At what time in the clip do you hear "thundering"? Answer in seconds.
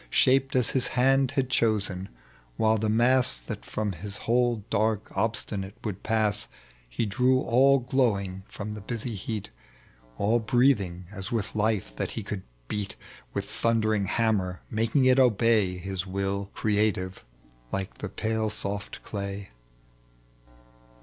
13.45-14.05